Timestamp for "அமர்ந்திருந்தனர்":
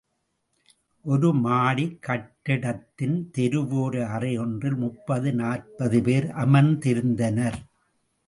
6.35-7.59